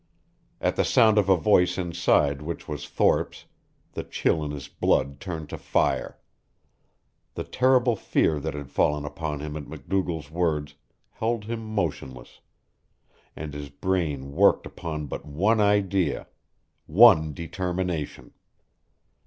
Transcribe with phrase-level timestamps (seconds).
[0.59, 3.45] At the sound of a voice inside which was Thorpe's
[3.91, 6.17] the chill in his blood turned to fire.
[7.35, 10.73] The terrible fear that had fallen upon him at MacDougall's words
[11.11, 12.39] held him motionless,
[13.35, 16.25] and his brain worked upon but one idea
[16.87, 18.33] one determination.